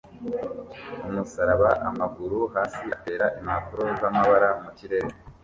umusaraba 1.07 1.69
amaguru 1.89 2.37
hasi 2.53 2.83
atera 2.97 3.25
impapuro 3.39 3.83
zamabara 3.99 4.49
mukirere 4.61 5.09